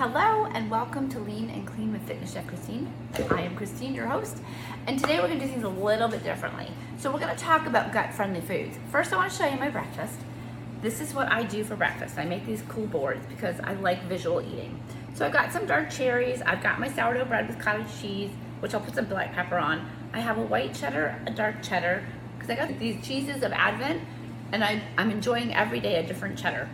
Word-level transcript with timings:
Hello 0.00 0.46
and 0.54 0.70
welcome 0.70 1.10
to 1.10 1.18
Lean 1.18 1.50
and 1.50 1.66
Clean 1.66 1.92
with 1.92 2.00
Fitness 2.06 2.32
Chef 2.32 2.46
Christine. 2.46 2.90
I 3.30 3.42
am 3.42 3.54
Christine, 3.54 3.94
your 3.94 4.06
host, 4.06 4.38
and 4.86 4.98
today 4.98 5.20
we're 5.20 5.28
gonna 5.28 5.40
do 5.40 5.46
things 5.46 5.62
a 5.62 5.68
little 5.68 6.08
bit 6.08 6.24
differently. 6.24 6.68
So 6.96 7.12
we're 7.12 7.18
gonna 7.18 7.36
talk 7.36 7.66
about 7.66 7.92
gut-friendly 7.92 8.40
foods. 8.40 8.78
First, 8.90 9.12
I 9.12 9.16
wanna 9.16 9.28
show 9.28 9.44
you 9.44 9.58
my 9.58 9.68
breakfast. 9.68 10.18
This 10.80 11.02
is 11.02 11.12
what 11.12 11.30
I 11.30 11.42
do 11.42 11.64
for 11.64 11.76
breakfast. 11.76 12.16
I 12.16 12.24
make 12.24 12.46
these 12.46 12.62
cool 12.66 12.86
boards 12.86 13.26
because 13.26 13.60
I 13.60 13.74
like 13.74 14.02
visual 14.04 14.40
eating. 14.40 14.82
So 15.12 15.26
I've 15.26 15.34
got 15.34 15.52
some 15.52 15.66
dark 15.66 15.90
cherries, 15.90 16.40
I've 16.40 16.62
got 16.62 16.80
my 16.80 16.90
sourdough 16.90 17.26
bread 17.26 17.46
with 17.46 17.58
cottage 17.58 18.00
cheese, 18.00 18.30
which 18.60 18.72
I'll 18.72 18.80
put 18.80 18.94
some 18.94 19.04
black 19.04 19.34
pepper 19.34 19.58
on. 19.58 19.86
I 20.14 20.20
have 20.20 20.38
a 20.38 20.42
white 20.42 20.74
cheddar, 20.74 21.20
a 21.26 21.30
dark 21.30 21.62
cheddar, 21.62 22.06
because 22.38 22.48
I 22.48 22.56
got 22.56 22.78
these 22.78 23.06
cheeses 23.06 23.42
of 23.42 23.52
Advent, 23.52 24.00
and 24.50 24.64
I, 24.64 24.80
I'm 24.96 25.10
enjoying 25.10 25.54
every 25.54 25.78
day 25.78 25.96
a 25.96 26.02
different 26.02 26.38
cheddar. 26.38 26.70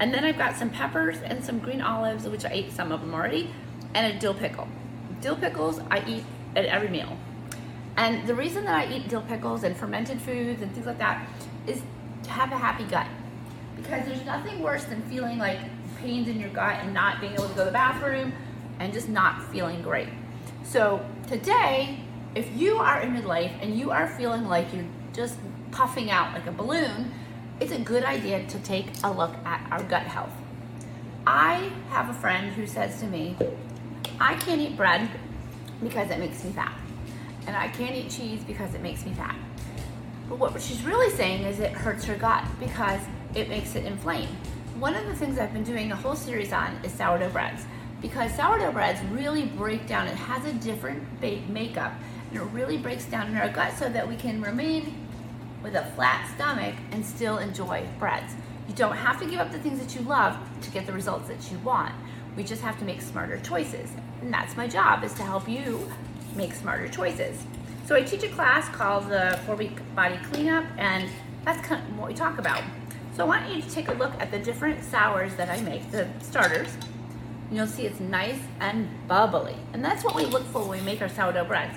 And 0.00 0.14
then 0.14 0.24
I've 0.24 0.38
got 0.38 0.56
some 0.56 0.70
peppers 0.70 1.18
and 1.18 1.44
some 1.44 1.58
green 1.58 1.82
olives, 1.82 2.26
which 2.26 2.46
I 2.46 2.50
ate 2.50 2.72
some 2.72 2.90
of 2.90 3.00
them 3.00 3.14
already, 3.14 3.52
and 3.94 4.12
a 4.12 4.18
dill 4.18 4.32
pickle. 4.32 4.66
Dill 5.20 5.36
pickles 5.36 5.78
I 5.90 6.02
eat 6.06 6.24
at 6.56 6.64
every 6.64 6.88
meal. 6.88 7.16
And 7.98 8.26
the 8.26 8.34
reason 8.34 8.64
that 8.64 8.74
I 8.74 8.92
eat 8.92 9.08
dill 9.08 9.20
pickles 9.20 9.62
and 9.62 9.76
fermented 9.76 10.20
foods 10.22 10.62
and 10.62 10.72
things 10.72 10.86
like 10.86 10.98
that 10.98 11.28
is 11.66 11.82
to 12.22 12.30
have 12.30 12.50
a 12.50 12.56
happy 12.56 12.84
gut. 12.84 13.06
Because 13.76 14.06
there's 14.06 14.24
nothing 14.24 14.60
worse 14.60 14.84
than 14.84 15.02
feeling 15.02 15.38
like 15.38 15.58
pains 15.98 16.28
in 16.28 16.40
your 16.40 16.48
gut 16.48 16.76
and 16.80 16.94
not 16.94 17.20
being 17.20 17.34
able 17.34 17.48
to 17.48 17.54
go 17.54 17.60
to 17.60 17.66
the 17.66 17.70
bathroom 17.70 18.32
and 18.78 18.94
just 18.94 19.10
not 19.10 19.42
feeling 19.52 19.82
great. 19.82 20.08
So 20.64 21.04
today, 21.28 22.00
if 22.34 22.50
you 22.56 22.76
are 22.76 23.00
in 23.00 23.14
midlife 23.14 23.52
and 23.60 23.78
you 23.78 23.90
are 23.90 24.08
feeling 24.08 24.48
like 24.48 24.72
you're 24.72 24.86
just 25.12 25.36
puffing 25.72 26.10
out 26.10 26.32
like 26.32 26.46
a 26.46 26.52
balloon, 26.52 27.12
it's 27.60 27.72
a 27.72 27.78
good 27.78 28.04
idea 28.04 28.46
to 28.46 28.58
take 28.60 28.86
a 29.04 29.12
look 29.12 29.34
at 29.44 29.66
our 29.70 29.82
gut 29.82 30.02
health. 30.02 30.32
I 31.26 31.70
have 31.90 32.08
a 32.08 32.14
friend 32.14 32.50
who 32.52 32.66
says 32.66 32.98
to 33.00 33.06
me, 33.06 33.36
I 34.18 34.34
can't 34.36 34.60
eat 34.60 34.76
bread 34.76 35.08
because 35.82 36.10
it 36.10 36.18
makes 36.18 36.42
me 36.42 36.52
fat. 36.52 36.74
And 37.46 37.54
I 37.54 37.68
can't 37.68 37.94
eat 37.94 38.10
cheese 38.10 38.42
because 38.44 38.74
it 38.74 38.82
makes 38.82 39.04
me 39.04 39.12
fat. 39.12 39.36
But 40.28 40.38
what 40.38 40.60
she's 40.60 40.82
really 40.82 41.14
saying 41.14 41.44
is 41.44 41.60
it 41.60 41.72
hurts 41.72 42.04
her 42.04 42.14
gut 42.14 42.44
because 42.58 43.00
it 43.34 43.48
makes 43.48 43.74
it 43.74 43.84
inflame. 43.84 44.28
One 44.78 44.94
of 44.94 45.06
the 45.06 45.14
things 45.14 45.38
I've 45.38 45.52
been 45.52 45.64
doing 45.64 45.92
a 45.92 45.96
whole 45.96 46.16
series 46.16 46.52
on 46.52 46.72
is 46.82 46.92
sourdough 46.92 47.30
breads 47.30 47.62
because 48.00 48.34
sourdough 48.34 48.72
breads 48.72 49.00
really 49.10 49.44
break 49.44 49.86
down. 49.86 50.06
It 50.06 50.16
has 50.16 50.44
a 50.46 50.54
different 50.54 51.02
makeup 51.50 51.92
and 52.30 52.40
it 52.40 52.44
really 52.44 52.78
breaks 52.78 53.04
down 53.04 53.28
in 53.28 53.36
our 53.36 53.50
gut 53.50 53.74
so 53.76 53.88
that 53.90 54.08
we 54.08 54.16
can 54.16 54.40
remain 54.40 55.09
with 55.62 55.74
a 55.74 55.84
flat 55.96 56.30
stomach 56.34 56.74
and 56.92 57.04
still 57.04 57.38
enjoy 57.38 57.86
breads. 57.98 58.34
You 58.68 58.74
don't 58.74 58.96
have 58.96 59.18
to 59.20 59.26
give 59.26 59.40
up 59.40 59.52
the 59.52 59.58
things 59.58 59.80
that 59.80 59.94
you 59.94 60.06
love 60.06 60.38
to 60.62 60.70
get 60.70 60.86
the 60.86 60.92
results 60.92 61.28
that 61.28 61.50
you 61.50 61.58
want. 61.58 61.92
We 62.36 62.44
just 62.44 62.62
have 62.62 62.78
to 62.78 62.84
make 62.84 63.00
smarter 63.00 63.38
choices. 63.40 63.90
And 64.22 64.32
that's 64.32 64.56
my 64.56 64.66
job 64.68 65.02
is 65.04 65.12
to 65.14 65.22
help 65.22 65.48
you 65.48 65.90
make 66.36 66.54
smarter 66.54 66.88
choices. 66.88 67.42
So 67.86 67.96
I 67.96 68.02
teach 68.02 68.22
a 68.22 68.28
class 68.28 68.68
called 68.68 69.08
the 69.08 69.40
four 69.44 69.56
week 69.56 69.78
body 69.96 70.18
cleanup 70.30 70.64
and 70.78 71.10
that's 71.44 71.60
kind 71.66 71.82
of 71.82 71.98
what 71.98 72.08
we 72.08 72.14
talk 72.14 72.38
about. 72.38 72.62
So 73.16 73.24
I 73.24 73.26
want 73.26 73.54
you 73.54 73.60
to 73.60 73.70
take 73.70 73.88
a 73.88 73.94
look 73.94 74.12
at 74.20 74.30
the 74.30 74.38
different 74.38 74.84
sours 74.84 75.34
that 75.34 75.50
I 75.50 75.60
make, 75.62 75.90
the 75.90 76.08
starters. 76.20 76.68
You'll 77.50 77.66
see 77.66 77.86
it's 77.86 77.98
nice 77.98 78.38
and 78.60 78.88
bubbly. 79.08 79.56
And 79.72 79.84
that's 79.84 80.04
what 80.04 80.14
we 80.14 80.24
look 80.24 80.44
for 80.46 80.60
when 80.60 80.78
we 80.78 80.84
make 80.84 81.02
our 81.02 81.08
sourdough 81.08 81.46
breads. 81.46 81.76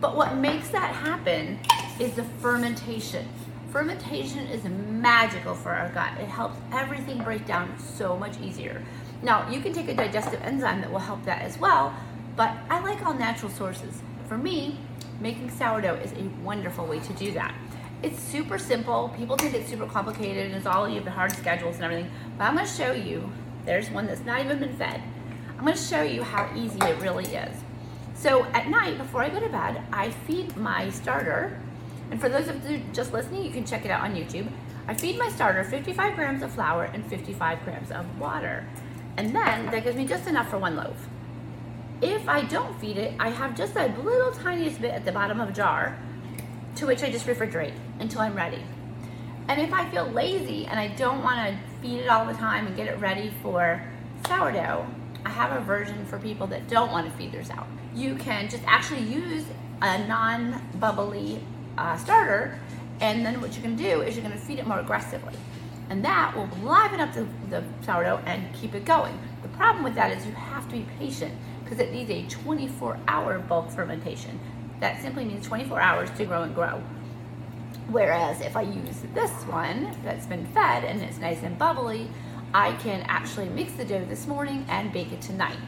But 0.00 0.16
what 0.16 0.34
makes 0.36 0.70
that 0.70 0.92
happen 0.92 1.60
is 2.02 2.14
the 2.14 2.24
fermentation. 2.40 3.28
Fermentation 3.70 4.40
is 4.48 4.64
magical 4.64 5.54
for 5.54 5.70
our 5.70 5.88
gut. 5.90 6.18
It 6.18 6.26
helps 6.26 6.58
everything 6.72 7.22
break 7.22 7.46
down 7.46 7.72
so 7.78 8.16
much 8.16 8.40
easier. 8.40 8.82
Now, 9.22 9.48
you 9.48 9.60
can 9.60 9.72
take 9.72 9.88
a 9.88 9.94
digestive 9.94 10.42
enzyme 10.42 10.80
that 10.80 10.90
will 10.90 10.98
help 10.98 11.24
that 11.26 11.42
as 11.42 11.58
well, 11.58 11.94
but 12.34 12.56
I 12.68 12.80
like 12.80 13.06
all 13.06 13.14
natural 13.14 13.52
sources. 13.52 14.02
For 14.26 14.36
me, 14.36 14.78
making 15.20 15.50
sourdough 15.50 15.94
is 15.94 16.12
a 16.14 16.24
wonderful 16.42 16.86
way 16.86 16.98
to 16.98 17.12
do 17.12 17.30
that. 17.32 17.54
It's 18.02 18.18
super 18.18 18.58
simple. 18.58 19.14
People 19.16 19.36
think 19.36 19.54
it's 19.54 19.70
super 19.70 19.86
complicated 19.86 20.46
and 20.46 20.56
it's 20.56 20.66
all 20.66 20.88
you 20.88 20.96
have 20.96 21.04
the 21.04 21.12
hard 21.12 21.30
schedules 21.30 21.76
and 21.76 21.84
everything, 21.84 22.10
but 22.36 22.44
I'm 22.44 22.56
gonna 22.56 22.66
show 22.66 22.90
you, 22.90 23.30
there's 23.64 23.88
one 23.90 24.06
that's 24.06 24.24
not 24.24 24.40
even 24.40 24.58
been 24.58 24.76
fed. 24.76 25.00
I'm 25.56 25.64
gonna 25.64 25.76
show 25.76 26.02
you 26.02 26.24
how 26.24 26.52
easy 26.56 26.80
it 26.80 27.00
really 27.00 27.26
is. 27.26 27.56
So 28.16 28.44
at 28.46 28.68
night, 28.68 28.98
before 28.98 29.22
I 29.22 29.28
go 29.28 29.38
to 29.38 29.48
bed, 29.48 29.84
I 29.92 30.10
feed 30.10 30.56
my 30.56 30.90
starter 30.90 31.60
and 32.12 32.20
for 32.20 32.28
those 32.28 32.46
of 32.46 32.70
you 32.70 32.82
just 32.92 33.14
listening, 33.14 33.42
you 33.42 33.50
can 33.50 33.64
check 33.64 33.86
it 33.86 33.90
out 33.90 34.02
on 34.02 34.14
YouTube. 34.14 34.46
I 34.86 34.92
feed 34.92 35.18
my 35.18 35.30
starter 35.30 35.64
55 35.64 36.14
grams 36.14 36.42
of 36.42 36.52
flour 36.52 36.84
and 36.84 37.06
55 37.06 37.64
grams 37.64 37.90
of 37.90 38.20
water. 38.20 38.66
And 39.16 39.34
then 39.34 39.70
that 39.70 39.82
gives 39.82 39.96
me 39.96 40.06
just 40.06 40.28
enough 40.28 40.50
for 40.50 40.58
one 40.58 40.76
loaf. 40.76 41.08
If 42.02 42.28
I 42.28 42.42
don't 42.42 42.78
feed 42.78 42.98
it, 42.98 43.14
I 43.18 43.30
have 43.30 43.56
just 43.56 43.76
a 43.76 43.86
little 44.02 44.30
tiniest 44.30 44.82
bit 44.82 44.92
at 44.92 45.06
the 45.06 45.12
bottom 45.12 45.40
of 45.40 45.48
a 45.48 45.52
jar 45.52 45.98
to 46.76 46.86
which 46.86 47.02
I 47.02 47.10
just 47.10 47.26
refrigerate 47.26 47.72
until 47.98 48.20
I'm 48.20 48.34
ready. 48.34 48.62
And 49.48 49.58
if 49.58 49.72
I 49.72 49.88
feel 49.88 50.04
lazy 50.04 50.66
and 50.66 50.78
I 50.78 50.88
don't 50.88 51.22
want 51.22 51.48
to 51.48 51.58
feed 51.80 52.00
it 52.00 52.08
all 52.08 52.26
the 52.26 52.34
time 52.34 52.66
and 52.66 52.76
get 52.76 52.88
it 52.88 53.00
ready 53.00 53.32
for 53.40 53.82
sourdough, 54.26 54.86
I 55.24 55.30
have 55.30 55.58
a 55.58 55.64
version 55.64 56.04
for 56.04 56.18
people 56.18 56.46
that 56.48 56.68
don't 56.68 56.92
want 56.92 57.10
to 57.10 57.16
feed 57.16 57.32
their 57.32 57.42
sourdough. 57.42 57.64
You 57.94 58.16
can 58.16 58.50
just 58.50 58.64
actually 58.66 59.00
use 59.00 59.46
a 59.80 60.06
non-bubbly 60.06 61.40
uh, 61.78 61.96
starter, 61.96 62.58
and 63.00 63.24
then 63.24 63.40
what 63.40 63.54
you're 63.54 63.62
gonna 63.62 63.76
do 63.76 64.02
is 64.02 64.16
you're 64.16 64.22
gonna 64.22 64.36
feed 64.36 64.58
it 64.58 64.66
more 64.66 64.80
aggressively. 64.80 65.34
And 65.90 66.04
that 66.04 66.34
will 66.36 66.48
liven 66.62 67.00
up 67.00 67.12
the, 67.12 67.26
the 67.50 67.64
sourdough 67.84 68.22
and 68.24 68.54
keep 68.54 68.74
it 68.74 68.84
going. 68.84 69.18
The 69.42 69.48
problem 69.48 69.84
with 69.84 69.94
that 69.96 70.16
is 70.16 70.24
you 70.24 70.32
have 70.32 70.68
to 70.68 70.76
be 70.76 70.86
patient 70.98 71.34
because 71.64 71.78
it 71.80 71.92
needs 71.92 72.10
a 72.10 72.26
24 72.28 72.98
hour 73.08 73.38
bulk 73.38 73.70
fermentation. 73.70 74.38
That 74.80 75.00
simply 75.02 75.24
means 75.24 75.46
24 75.46 75.80
hours 75.80 76.10
to 76.16 76.24
grow 76.24 76.42
and 76.42 76.54
grow. 76.54 76.82
Whereas 77.88 78.40
if 78.40 78.56
I 78.56 78.62
use 78.62 79.02
this 79.14 79.30
one 79.44 79.94
that's 80.04 80.26
been 80.26 80.46
fed 80.46 80.84
and 80.84 81.02
it's 81.02 81.18
nice 81.18 81.42
and 81.42 81.58
bubbly, 81.58 82.08
I 82.54 82.72
can 82.76 83.02
actually 83.02 83.48
mix 83.48 83.72
the 83.72 83.84
dough 83.84 84.04
this 84.04 84.26
morning 84.26 84.64
and 84.68 84.92
bake 84.92 85.12
it 85.12 85.20
tonight. 85.20 85.58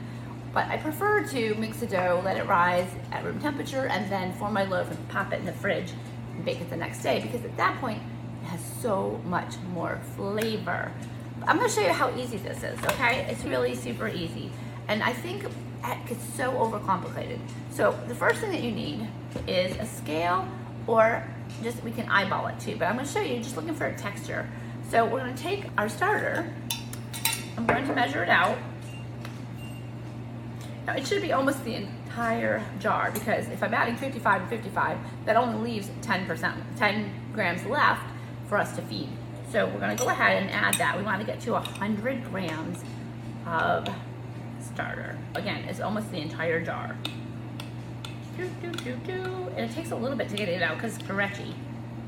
But 0.55 0.69
I 0.69 0.77
prefer 0.77 1.25
to 1.25 1.55
mix 1.57 1.81
the 1.81 1.87
dough, 1.87 2.23
let 2.25 2.37
it 2.37 2.47
rise 2.47 2.89
at 3.11 3.25
room 3.25 3.41
temperature, 3.41 3.87
and 3.87 4.11
then 4.11 4.33
form 4.35 4.53
my 4.53 4.63
loaf 4.63 4.89
and 4.89 5.09
pop 5.09 5.33
it 5.33 5.41
in 5.41 5.47
the 5.47 5.53
fridge 5.53 5.91
and 6.33 6.45
bake 6.45 6.61
it 6.61 6.71
the 6.71 6.77
next 6.77 7.03
day 7.03 7.21
because 7.21 7.45
at 7.45 7.57
that 7.57 7.79
point 7.81 8.01
it 8.43 8.47
has 8.47 8.61
so 8.81 9.21
much 9.27 9.57
more 9.73 10.01
flavor. 10.17 10.93
I'm 11.49 11.57
gonna 11.57 11.69
show 11.69 11.81
you 11.81 11.93
how 11.93 12.17
easy 12.17 12.37
this 12.37 12.63
is, 12.63 12.79
okay? 12.85 13.27
It's 13.29 13.45
really 13.45 13.75
super 13.75 14.07
easy. 14.07 14.53
And 14.87 15.03
I 15.03 15.13
think 15.13 15.43
it 15.45 16.07
gets 16.07 16.25
so 16.35 16.53
overcomplicated. 16.53 17.41
So 17.73 17.99
the 18.07 18.15
first 18.15 18.41
thing 18.41 18.53
that 18.53 18.63
you 18.63 18.71
need 18.71 19.09
is 19.49 19.77
a 19.79 19.87
scale 19.87 20.47
or 20.87 21.27
just, 21.65 21.83
we 21.83 21.91
can 21.91 22.09
eyeball 22.09 22.47
it 22.47 22.61
too, 22.61 22.77
but 22.77 22.87
I'm 22.87 22.95
gonna 22.95 23.09
show 23.09 23.21
you 23.21 23.39
just 23.39 23.57
looking 23.57 23.75
for 23.75 23.87
a 23.87 23.97
texture. 23.97 24.49
So 24.89 25.05
we're 25.05 25.19
gonna 25.19 25.37
take 25.37 25.65
our 25.77 25.89
starter, 25.89 26.49
I'm 27.57 27.67
going 27.67 27.87
to 27.87 27.95
measure 27.95 28.23
it 28.23 28.29
out 28.29 28.57
now 30.87 30.95
it 30.95 31.07
should 31.07 31.23
be 31.23 31.33
almost 31.33 31.65
the 31.65 31.75
entire 31.75 32.63
jar 32.79 33.11
because 33.11 33.49
if 33.49 33.63
I'm 33.63 33.73
adding 33.73 33.97
55 33.97 34.43
and 34.43 34.51
55, 34.51 34.99
that 35.25 35.37
only 35.37 35.73
leaves 35.73 35.89
10%, 36.03 36.55
10 36.77 37.11
grams 37.33 37.65
left 37.65 38.05
for 38.49 38.59
us 38.59 38.77
to 38.77 38.83
feed. 38.83 39.09
So 39.51 39.67
we're 39.67 39.81
gonna 39.81 39.97
go 39.97 40.09
ahead 40.09 40.43
and 40.43 40.51
add 40.51 40.75
that. 40.75 40.97
We 40.97 41.03
wanna 41.03 41.25
get 41.25 41.41
to 41.43 41.53
100 41.53 42.25
grams 42.25 42.85
of 43.47 43.89
starter. 44.61 45.19
Again, 45.35 45.65
it's 45.65 45.81
almost 45.81 46.11
the 46.11 46.19
entire 46.19 46.63
jar. 46.63 46.97
Do, 48.37 48.51
do, 48.61 48.71
do, 48.73 48.97
do. 49.07 49.23
And 49.57 49.71
it 49.71 49.73
takes 49.73 49.91
a 49.91 49.97
little 49.97 50.19
bit 50.19 50.29
to 50.31 50.37
get 50.37 50.49
it 50.49 50.63
out 50.63 50.77
because 50.77 50.99
Perecci, 50.99 51.55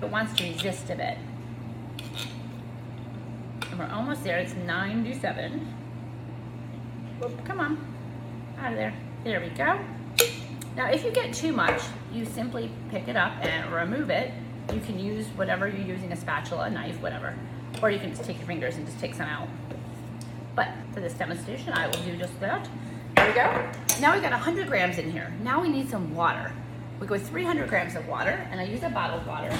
it 0.03 0.10
wants 0.10 0.34
to 0.34 0.44
resist 0.44 0.91
a 0.91 0.97
bit. 0.97 1.19
And 3.70 3.78
we're 3.78 3.91
almost 3.91 4.22
there, 4.22 4.38
it's 4.38 4.54
nine 4.54 5.04
to 5.04 5.19
seven. 5.19 5.72
come 7.44 7.61
on 7.61 7.95
out 8.58 8.73
of 8.73 8.79
there. 8.79 8.94
There 9.25 9.41
we 9.41 9.49
go. 9.49 9.79
Now, 10.76 10.91
if 10.91 11.05
you 11.05 11.11
get 11.11 11.32
too 11.32 11.53
much, 11.53 11.81
you 12.12 12.25
simply 12.25 12.70
pick 12.91 13.08
it 13.08 13.17
up 13.17 13.32
and 13.43 13.73
remove 13.73 14.11
it. 14.11 14.32
You 14.73 14.81
can 14.81 14.99
use 14.99 15.26
whatever 15.37 15.69
you're 15.69 15.87
using, 15.87 16.12
a 16.12 16.17
spatula, 16.17 16.64
a 16.64 16.70
knife, 16.70 17.00
whatever. 17.00 17.35
Or 17.82 17.91
you 17.91 17.99
can 17.99 18.11
just 18.11 18.25
take 18.25 18.38
your 18.38 18.47
fingers 18.47 18.76
and 18.76 18.87
just 18.87 18.99
take 18.99 19.14
some 19.14 19.29
out. 19.29 19.49
But 20.55 20.69
for 20.93 21.00
this 21.00 21.14
demonstration, 21.14 21.73
I 21.73 21.87
will 21.87 22.03
do 22.03 22.17
just 22.17 22.38
that. 22.41 22.69
There 23.17 23.26
we 23.29 23.35
go. 23.35 24.00
Now 24.00 24.14
we 24.14 24.20
got 24.20 24.32
100 24.32 24.67
grams 24.67 24.99
in 24.99 25.11
here. 25.11 25.32
Now 25.43 25.61
we 25.61 25.69
need 25.69 25.88
some 25.88 26.14
water. 26.14 26.52
We 27.00 27.06
go 27.06 27.19
300 27.19 27.69
grams 27.69 27.94
of 27.94 28.09
water, 28.09 28.47
and 28.50 28.61
I 28.61 28.64
use 28.64 28.82
a 28.82 28.88
bottled 28.88 29.26
water. 29.26 29.55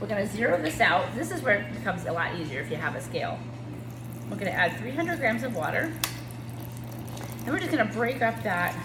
We're 0.00 0.06
gonna 0.06 0.26
zero 0.26 0.60
this 0.60 0.80
out. 0.80 1.14
This 1.14 1.30
is 1.30 1.42
where 1.42 1.58
it 1.58 1.74
becomes 1.74 2.06
a 2.06 2.12
lot 2.12 2.34
easier 2.38 2.60
if 2.60 2.70
you 2.70 2.76
have 2.76 2.94
a 2.94 3.00
scale. 3.00 3.38
We're 4.30 4.36
gonna 4.36 4.50
add 4.50 4.76
300 4.78 5.18
grams 5.18 5.42
of 5.42 5.54
water. 5.54 5.92
And 7.48 7.54
we're 7.54 7.60
just 7.60 7.72
gonna 7.72 7.90
break 7.90 8.20
up 8.20 8.42
that 8.42 8.76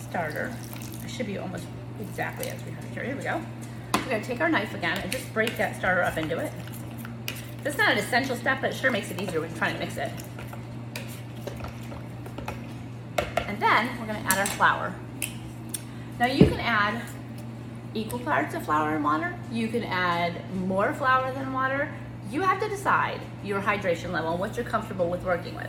starter. 0.00 0.56
It 1.04 1.10
should 1.10 1.26
be 1.26 1.36
almost 1.36 1.66
exactly 2.00 2.48
as 2.48 2.64
we 2.64 2.70
have 2.70 2.84
here. 2.94 3.04
Here 3.04 3.14
we 3.14 3.22
go. 3.24 3.42
We're 3.92 4.10
gonna 4.12 4.24
take 4.24 4.40
our 4.40 4.48
knife 4.48 4.74
again 4.74 4.96
and 4.96 5.12
just 5.12 5.30
break 5.34 5.54
that 5.58 5.76
starter 5.76 6.02
up 6.02 6.16
into 6.16 6.38
it. 6.38 6.50
It's 7.62 7.76
not 7.76 7.92
an 7.92 7.98
essential 7.98 8.36
step, 8.36 8.62
but 8.62 8.70
it 8.70 8.74
sure 8.74 8.90
makes 8.90 9.10
it 9.10 9.20
easier 9.20 9.42
when 9.42 9.52
trying 9.52 9.74
to 9.74 9.78
mix 9.78 9.98
it. 9.98 10.10
And 13.46 13.60
then 13.60 14.00
we're 14.00 14.06
gonna 14.06 14.24
add 14.30 14.38
our 14.38 14.46
flour. 14.46 14.94
Now 16.18 16.28
you 16.28 16.46
can 16.46 16.60
add 16.60 17.02
equal 17.92 18.20
parts 18.20 18.54
of 18.54 18.64
flour 18.64 18.94
and 18.94 19.04
water. 19.04 19.38
You 19.52 19.68
can 19.68 19.84
add 19.84 20.40
more 20.54 20.94
flour 20.94 21.30
than 21.34 21.52
water. 21.52 21.92
You 22.30 22.40
have 22.40 22.60
to 22.60 22.68
decide 22.70 23.20
your 23.44 23.60
hydration 23.60 24.10
level 24.10 24.30
and 24.30 24.40
what 24.40 24.56
you're 24.56 24.64
comfortable 24.64 25.10
with 25.10 25.22
working 25.22 25.54
with. 25.54 25.68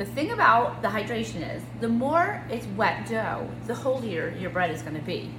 The 0.00 0.06
thing 0.06 0.30
about 0.30 0.80
the 0.80 0.88
hydration 0.88 1.46
is 1.54 1.62
the 1.78 1.88
more 1.90 2.42
it's 2.48 2.64
wet 2.68 3.06
dough, 3.06 3.46
the 3.66 3.74
holier 3.74 4.34
your 4.40 4.48
bread 4.48 4.70
is 4.70 4.80
gonna 4.80 4.98
be. 4.98 5.30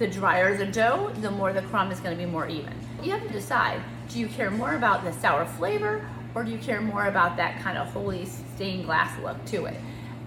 The 0.00 0.08
drier 0.08 0.56
the 0.56 0.66
dough, 0.66 1.12
the 1.20 1.30
more 1.30 1.52
the 1.52 1.62
crumb 1.62 1.92
is 1.92 2.00
gonna 2.00 2.16
be 2.16 2.26
more 2.26 2.48
even. 2.48 2.72
You 3.00 3.12
have 3.12 3.22
to 3.22 3.28
decide, 3.28 3.80
do 4.08 4.18
you 4.18 4.26
care 4.26 4.50
more 4.50 4.74
about 4.74 5.04
the 5.04 5.12
sour 5.12 5.44
flavor 5.44 6.04
or 6.34 6.42
do 6.42 6.50
you 6.50 6.58
care 6.58 6.80
more 6.80 7.06
about 7.06 7.36
that 7.36 7.60
kind 7.60 7.78
of 7.78 7.86
holy 7.92 8.26
stained 8.26 8.86
glass 8.86 9.16
look 9.22 9.44
to 9.52 9.66
it? 9.66 9.76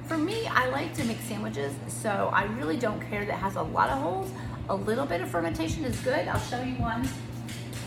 For 0.05 0.17
me, 0.17 0.47
I 0.47 0.69
like 0.69 0.93
to 0.93 1.03
make 1.03 1.19
sandwiches, 1.19 1.73
so 1.89 2.29
I 2.31 2.45
really 2.45 2.77
don't 2.77 3.01
care 3.09 3.25
that 3.25 3.39
has 3.39 3.57
a 3.57 3.61
lot 3.61 3.89
of 3.89 3.99
holes. 3.99 4.31
A 4.69 4.75
little 4.75 5.05
bit 5.05 5.19
of 5.19 5.29
fermentation 5.29 5.83
is 5.83 5.99
good. 5.99 6.29
I'll 6.29 6.39
show 6.39 6.61
you 6.61 6.75
one 6.75 7.09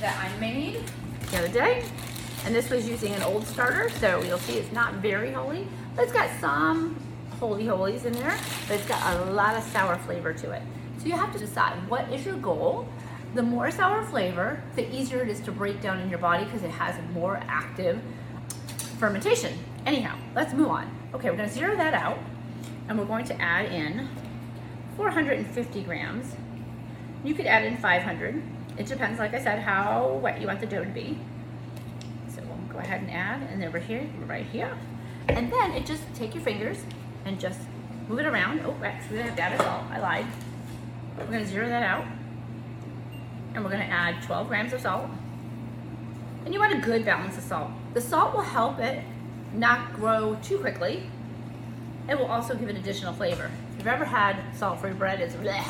that 0.01 0.23
I 0.23 0.39
made 0.39 0.83
the 1.31 1.39
other 1.39 1.49
day. 1.49 1.83
And 2.45 2.55
this 2.55 2.69
was 2.69 2.87
using 2.87 3.15
an 3.15 3.23
old 3.23 3.47
starter, 3.47 3.89
so 3.89 4.23
you'll 4.23 4.39
see 4.39 4.59
it's 4.59 4.71
not 4.71 4.95
very 4.95 5.33
holy, 5.33 5.67
but 5.97 6.03
it's 6.03 6.13
got 6.13 6.29
some 6.41 6.95
holy 7.41 7.67
holies 7.67 8.05
in 8.05 8.13
there, 8.13 8.39
but 8.69 8.79
it's 8.79 8.87
got 8.87 9.17
a 9.17 9.31
lot 9.31 9.57
of 9.57 9.63
sour 9.65 9.97
flavor 9.97 10.35
to 10.35 10.51
it. 10.51 10.63
So 10.99 11.07
you 11.07 11.13
have 11.13 11.33
to 11.33 11.39
decide 11.39 11.73
what 11.89 12.13
is 12.13 12.27
your 12.27 12.37
goal. 12.37 12.87
The 13.35 13.43
more 13.43 13.71
sour 13.71 14.05
flavor, 14.05 14.63
the 14.77 14.95
easier 14.95 15.23
it 15.23 15.29
is 15.31 15.41
to 15.41 15.53
break 15.53 15.81
down 15.81 16.01
in 16.01 16.11
your 16.11 16.19
body 16.19 16.45
because 16.45 16.63
it 16.63 16.71
has 16.71 16.95
more 17.13 17.41
active 17.49 18.01
fermentation. 18.99 19.59
Anyhow, 19.87 20.17
let's 20.35 20.53
move 20.53 20.69
on. 20.69 20.91
Okay, 21.15 21.31
we're 21.31 21.37
gonna 21.37 21.49
zero 21.49 21.75
that 21.77 21.95
out 21.95 22.19
and 22.89 22.99
we're 22.99 23.07
going 23.07 23.25
to 23.25 23.41
add 23.41 23.73
in 23.73 24.09
450 24.97 25.83
grams. 25.83 26.37
You 27.25 27.35
could 27.35 27.47
add 27.47 27.65
in 27.65 27.79
500. 27.79 28.43
It 28.77 28.87
depends, 28.87 29.19
like 29.19 29.33
I 29.33 29.43
said, 29.43 29.61
how 29.61 30.21
wet 30.23 30.41
you 30.43 30.47
want 30.47 30.61
the 30.61 30.67
dough 30.67 30.85
to 30.85 30.91
be 30.91 31.19
go 32.75 32.81
ahead 32.81 33.01
and 33.01 33.11
add, 33.11 33.41
and 33.43 33.63
then 33.63 33.69
over 33.69 33.79
here, 33.79 34.07
right 34.27 34.45
here. 34.45 34.77
And 35.29 35.51
then 35.51 35.73
it 35.73 35.87
just 35.87 36.03
take 36.15 36.35
your 36.35 36.43
fingers 36.43 36.85
and 37.25 37.41
just 37.41 37.61
move 38.09 38.19
it 38.19 38.27
around. 38.27 38.61
Oh, 38.67 38.77
actually, 38.85 39.21
I 39.21 39.23
have 39.23 39.37
to 39.37 39.43
add 39.43 39.61
salt. 39.61 39.85
I 39.91 40.01
lied. 40.01 40.27
We're 41.17 41.25
gonna 41.27 41.47
zero 41.47 41.69
that 41.69 41.83
out. 41.83 42.05
And 43.55 43.65
we're 43.65 43.71
gonna 43.71 43.85
add 43.85 44.23
12 44.25 44.49
grams 44.49 44.73
of 44.73 44.81
salt. 44.81 45.09
And 46.45 46.53
you 46.53 46.61
want 46.61 46.75
a 46.75 46.79
good 46.79 47.05
balance 47.05 47.39
of 47.39 47.45
salt. 47.45 47.71
The 47.95 48.01
salt 48.01 48.35
will 48.35 48.43
help 48.43 48.81
it 48.81 49.03
not 49.55 49.95
grow 49.95 50.37
too 50.43 50.59
quickly. 50.59 51.09
It 52.09 52.19
will 52.19 52.27
also 52.27 52.55
give 52.55 52.69
it 52.69 52.77
additional 52.77 53.15
flavor. 53.15 53.51
If 53.73 53.79
you've 53.79 53.87
ever 53.87 54.05
had 54.05 54.37
salt-free 54.57 54.95
bread, 54.95 55.21
it's 55.21 55.35
bleh. 55.37 55.65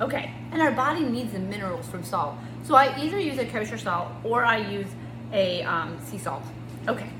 Okay, 0.00 0.30
and 0.52 0.60
our 0.60 0.72
body 0.72 1.00
needs 1.00 1.32
the 1.32 1.38
minerals 1.38 1.88
from 1.88 2.04
salt. 2.04 2.36
So 2.62 2.74
I 2.74 2.96
either 3.00 3.18
use 3.18 3.38
a 3.38 3.46
kosher 3.46 3.78
salt 3.78 4.08
or 4.22 4.44
I 4.44 4.58
use 4.58 4.86
a 5.34 5.62
um, 5.64 5.98
sea 6.06 6.16
salt. 6.16 6.44
Okay, 6.88 7.10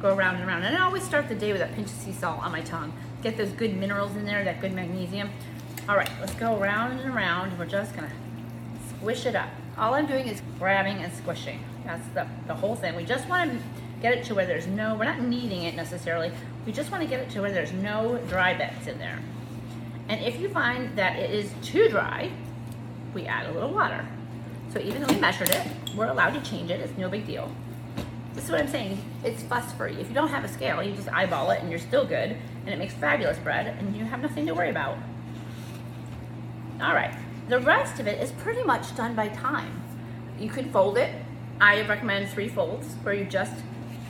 go 0.00 0.14
around 0.14 0.36
and 0.36 0.44
around. 0.44 0.64
And 0.64 0.76
I 0.76 0.82
always 0.82 1.04
start 1.04 1.28
the 1.28 1.34
day 1.34 1.52
with 1.52 1.62
a 1.62 1.68
pinch 1.68 1.86
of 1.86 1.94
sea 1.94 2.12
salt 2.12 2.42
on 2.42 2.52
my 2.52 2.60
tongue. 2.60 2.92
Get 3.22 3.36
those 3.38 3.52
good 3.52 3.74
minerals 3.76 4.14
in 4.16 4.26
there, 4.26 4.44
that 4.44 4.60
good 4.60 4.72
magnesium. 4.74 5.30
All 5.88 5.96
right, 5.96 6.10
let's 6.20 6.34
go 6.34 6.58
around 6.58 6.98
and 6.98 7.14
around. 7.14 7.56
We're 7.58 7.66
just 7.66 7.94
gonna 7.94 8.12
squish 8.88 9.26
it 9.26 9.36
up. 9.36 9.48
All 9.78 9.94
I'm 9.94 10.06
doing 10.06 10.26
is 10.26 10.42
grabbing 10.58 10.98
and 10.98 11.12
squishing. 11.12 11.64
That's 11.84 12.06
the, 12.08 12.26
the 12.46 12.54
whole 12.54 12.74
thing. 12.74 12.94
We 12.96 13.04
just 13.04 13.28
wanna 13.28 13.58
get 14.02 14.12
it 14.12 14.24
to 14.26 14.34
where 14.34 14.46
there's 14.46 14.66
no, 14.66 14.96
we're 14.96 15.04
not 15.04 15.20
kneading 15.20 15.62
it 15.62 15.76
necessarily. 15.76 16.32
We 16.66 16.72
just 16.72 16.90
wanna 16.90 17.06
get 17.06 17.20
it 17.20 17.30
to 17.30 17.40
where 17.40 17.52
there's 17.52 17.72
no 17.72 18.18
dry 18.28 18.54
bits 18.54 18.88
in 18.88 18.98
there. 18.98 19.20
And 20.08 20.20
if 20.20 20.40
you 20.40 20.48
find 20.48 20.96
that 20.98 21.16
it 21.16 21.30
is 21.30 21.50
too 21.62 21.88
dry, 21.88 22.30
we 23.14 23.26
add 23.26 23.46
a 23.46 23.52
little 23.52 23.72
water. 23.72 24.06
So 24.72 24.80
even 24.80 25.02
though 25.02 25.12
we 25.12 25.20
measured 25.20 25.50
it, 25.50 25.66
we're 25.94 26.06
allowed 26.06 26.30
to 26.30 26.50
change 26.50 26.70
it. 26.70 26.80
It's 26.80 26.96
no 26.96 27.10
big 27.10 27.26
deal. 27.26 27.50
This 28.34 28.44
is 28.44 28.50
what 28.50 28.60
I'm 28.60 28.68
saying. 28.68 28.98
It's 29.22 29.42
fuss 29.42 29.70
free. 29.74 29.92
If 29.96 30.08
you 30.08 30.14
don't 30.14 30.28
have 30.28 30.44
a 30.44 30.48
scale, 30.48 30.82
you 30.82 30.94
just 30.94 31.08
eyeball 31.12 31.50
it 31.50 31.60
and 31.60 31.68
you're 31.68 31.78
still 31.78 32.06
good. 32.06 32.36
And 32.64 32.68
it 32.68 32.78
makes 32.78 32.94
fabulous 32.94 33.38
bread 33.38 33.76
and 33.78 33.94
you 33.94 34.04
have 34.04 34.22
nothing 34.22 34.46
to 34.46 34.54
worry 34.54 34.70
about. 34.70 34.96
All 36.80 36.94
right. 36.94 37.14
The 37.48 37.60
rest 37.60 38.00
of 38.00 38.06
it 38.06 38.22
is 38.22 38.32
pretty 38.32 38.62
much 38.62 38.96
done 38.96 39.14
by 39.14 39.28
time. 39.28 39.82
You 40.38 40.48
could 40.48 40.70
fold 40.70 40.96
it. 40.96 41.14
I 41.60 41.82
recommend 41.82 42.30
three 42.30 42.48
folds 42.48 42.94
where 43.02 43.14
you 43.14 43.26
just 43.26 43.52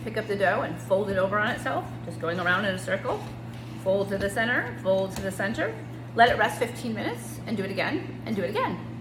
pick 0.05 0.17
up 0.17 0.29
the 0.29 0.37
dough 0.37 0.63
and 0.63 0.79
fold 0.79 1.11
it 1.11 1.19
over 1.19 1.39
on 1.39 1.51
itself, 1.51 1.85
just 2.07 2.21
going 2.21 2.39
around 2.39 2.67
in 2.67 2.75
a 2.75 2.79
circle. 2.79 3.23
Fold 3.83 4.11
to 4.11 4.19
the 4.19 4.31
center, 4.31 4.77
fold 4.83 5.17
to 5.17 5.23
the 5.23 5.33
center. 5.33 5.75
Let 6.15 6.31
it 6.31 6.39
rest 6.39 6.61
15 6.61 6.95
minutes 6.95 7.41
and 7.47 7.57
do 7.57 7.65
it 7.65 7.71
again 7.73 8.23
and 8.27 8.37
do 8.37 8.43
it 8.43 8.51
again. 8.51 8.92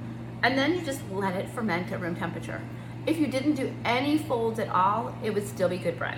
And 0.43 0.57
then 0.57 0.73
you 0.73 0.81
just 0.81 1.01
let 1.11 1.35
it 1.35 1.49
ferment 1.49 1.91
at 1.91 2.01
room 2.01 2.15
temperature. 2.15 2.61
If 3.05 3.17
you 3.17 3.27
didn't 3.27 3.55
do 3.55 3.73
any 3.85 4.17
folds 4.17 4.59
at 4.59 4.69
all, 4.69 5.15
it 5.23 5.33
would 5.33 5.47
still 5.47 5.69
be 5.69 5.77
good 5.77 5.97
bread. 5.97 6.17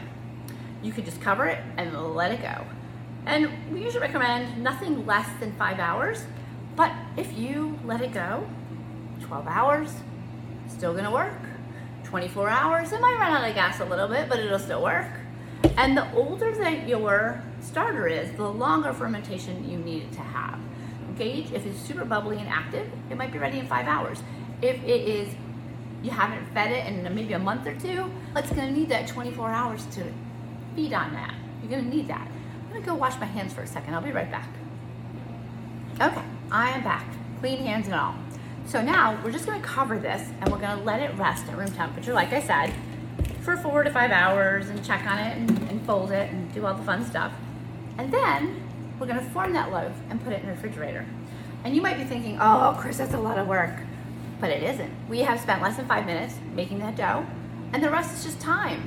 You 0.82 0.92
could 0.92 1.06
just 1.06 1.22
cover 1.22 1.46
it 1.46 1.60
and 1.78 1.94
let 2.16 2.32
it 2.32 2.42
go. 2.42 2.66
And 3.26 3.50
we 3.72 3.84
usually 3.84 4.02
recommend 4.02 4.62
nothing 4.62 5.06
less 5.06 5.28
than 5.40 5.54
five 5.54 5.80
hours, 5.80 6.26
but 6.76 6.92
if 7.16 7.38
you 7.38 7.80
let 7.86 8.02
it 8.02 8.14
go, 8.14 8.46
12 9.22 9.48
hours, 9.48 9.94
still 10.68 10.94
gonna 10.94 11.12
work. 11.12 11.40
24 12.04 12.50
hours, 12.50 12.92
it 12.92 13.00
might 13.00 13.18
run 13.18 13.32
out 13.32 13.48
of 13.48 13.56
gas 13.56 13.80
a 13.80 13.86
little 13.86 14.08
bit, 14.08 14.28
but 14.28 14.40
it'll 14.40 14.60
still 14.60 14.84
work. 14.84 15.08
And 15.78 15.98
the 15.98 16.12
older 16.14 16.54
that 16.56 16.88
your 16.88 17.42
starter 17.62 18.08
is, 18.08 18.36
the 18.36 18.48
longer 18.48 18.94
fermentation 18.94 19.70
you 19.70 19.78
need 19.78 20.04
it 20.04 20.12
to 20.14 20.20
have 20.20 20.60
gauge. 21.18 21.52
If 21.52 21.66
it's 21.66 21.80
super 21.80 22.06
bubbly 22.06 22.38
and 22.38 22.48
active, 22.48 22.88
it 23.10 23.18
might 23.18 23.32
be 23.32 23.40
ready 23.40 23.60
in 23.60 23.68
five 23.68 23.88
hours. 23.88 24.22
If 24.62 24.82
it 24.84 25.08
is, 25.08 25.34
you 26.02 26.12
haven't 26.12 26.46
fed 26.54 26.72
it 26.72 26.86
in 26.88 27.16
maybe 27.16 27.34
a 27.34 27.40
month 27.40 27.66
or 27.66 27.76
two, 27.76 28.12
it's 28.36 28.50
gonna 28.50 28.72
need 28.72 28.90
that 28.90 29.08
24 29.08 29.50
hours 29.50 29.86
to 29.88 30.04
feed 30.76 30.94
on 30.94 31.14
that. 31.14 31.34
You're 31.62 31.72
gonna 31.72 31.90
need 31.90 32.08
that. 32.10 32.28
I'm 32.66 32.74
gonna 32.74 32.86
go 32.86 32.96
wash 32.96 33.20
my 33.20 33.26
hands 33.26 33.54
for 33.54 33.62
a 33.62 33.68
second. 33.68 33.94
I'll 33.94 34.02
be 34.02 34.12
right 34.12 34.30
back. 34.30 34.50
Okay, 36.02 36.24
I 36.52 36.72
am 36.72 36.84
back, 36.84 37.06
clean 37.40 37.60
hands 37.60 37.86
and 37.86 37.96
all. 37.96 38.16
So 38.66 38.82
now 38.82 39.20
we're 39.24 39.32
just 39.32 39.46
gonna 39.46 39.64
cover 39.64 40.00
this 40.00 40.30
and 40.42 40.52
we're 40.52 40.60
gonna 40.60 40.84
let 40.84 41.02
it 41.02 41.16
rest 41.18 41.48
at 41.48 41.58
room 41.58 41.72
temperature, 41.72 42.14
like 42.14 42.34
I 42.34 42.42
said, 42.42 42.74
for 43.42 43.58
four 43.58 43.84
to 43.84 43.92
five 43.92 44.12
hours 44.12 44.70
and 44.70 44.84
check 44.84 45.06
on 45.06 45.20
it 45.20 45.38
and, 45.38 45.50
and 45.70 45.86
fold 45.86 46.12
it 46.12 46.32
and 46.32 46.52
do 46.54 46.66
all 46.66 46.74
the 46.74 46.84
fun 46.84 47.06
stuff. 47.06 47.34
And 47.98 48.12
then 48.12 48.63
we're 49.04 49.08
gonna 49.08 49.30
form 49.32 49.52
that 49.52 49.70
loaf 49.70 49.92
and 50.10 50.24
put 50.24 50.32
it 50.32 50.40
in 50.40 50.46
the 50.46 50.54
refrigerator. 50.54 51.06
And 51.66 51.76
you 51.76 51.82
might 51.82 51.98
be 51.98 52.06
thinking, 52.06 52.38
oh, 52.40 52.74
Chris, 52.80 53.00
that's 53.00 53.14
a 53.14 53.20
lot 53.20 53.38
of 53.38 53.48
work. 53.48 53.78
But 54.40 54.50
it 54.50 54.64
isn't. 54.64 54.90
We 55.10 55.20
have 55.20 55.42
spent 55.42 55.62
less 55.62 55.76
than 55.76 55.86
five 55.88 56.06
minutes 56.06 56.36
making 56.56 56.80
that 56.80 56.96
dough, 56.96 57.26
and 57.74 57.84
the 57.84 57.90
rest 57.90 58.14
is 58.14 58.24
just 58.24 58.40
time. 58.40 58.82